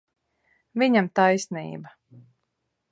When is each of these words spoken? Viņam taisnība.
Viņam 0.83 1.11
taisnība. 1.21 1.95